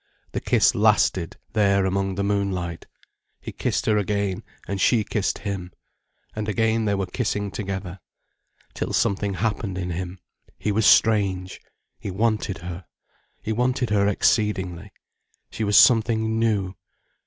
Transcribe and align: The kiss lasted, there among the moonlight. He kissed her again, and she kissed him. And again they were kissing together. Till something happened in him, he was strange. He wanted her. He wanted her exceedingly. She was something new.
The 0.31 0.41
kiss 0.41 0.73
lasted, 0.73 1.37
there 1.53 1.85
among 1.85 2.15
the 2.15 2.23
moonlight. 2.23 2.87
He 3.39 3.51
kissed 3.51 3.85
her 3.85 3.99
again, 3.99 4.41
and 4.67 4.81
she 4.81 5.03
kissed 5.03 5.37
him. 5.37 5.71
And 6.35 6.49
again 6.49 6.85
they 6.85 6.95
were 6.95 7.05
kissing 7.05 7.51
together. 7.51 7.99
Till 8.73 8.93
something 8.93 9.35
happened 9.35 9.77
in 9.77 9.91
him, 9.91 10.17
he 10.57 10.71
was 10.71 10.87
strange. 10.87 11.61
He 11.99 12.09
wanted 12.09 12.57
her. 12.65 12.85
He 13.43 13.53
wanted 13.53 13.91
her 13.91 14.07
exceedingly. 14.07 14.91
She 15.51 15.63
was 15.63 15.77
something 15.77 16.39
new. 16.39 16.73